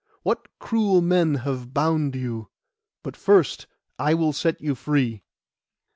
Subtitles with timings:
[0.23, 2.47] What cruel men have bound you?
[3.03, 3.67] But first
[3.99, 5.21] I will set you free.